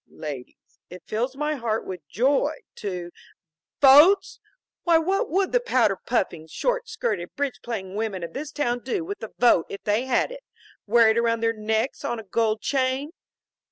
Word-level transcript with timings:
"Ladies, 0.07 0.79
it 0.89 1.03
fills 1.05 1.35
my 1.35 1.53
heart 1.53 1.85
with 1.85 2.07
joy 2.07 2.55
to" 2.77 3.11
"Votes! 3.81 4.39
Why 4.81 4.97
what 4.97 5.29
would 5.29 5.51
the 5.51 5.59
powder 5.59 5.95
puffing, 5.95 6.47
short 6.47 6.89
skirted, 6.89 7.35
bridge 7.35 7.59
playing 7.61 7.93
women 7.93 8.23
of 8.23 8.33
this 8.33 8.51
town 8.51 8.79
do 8.79 9.05
with 9.05 9.19
the 9.19 9.29
vote 9.37 9.67
if 9.69 9.83
they 9.83 10.05
had 10.05 10.31
it? 10.31 10.43
Wear 10.87 11.09
it 11.09 11.19
around 11.19 11.41
their 11.41 11.53
necks 11.53 12.03
on 12.03 12.19
a 12.19 12.23
gold 12.23 12.61
chain?" 12.61 13.11